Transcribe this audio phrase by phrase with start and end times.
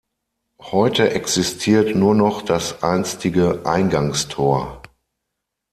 [0.63, 4.81] Heute existiert nur noch das einstige Eingangstor.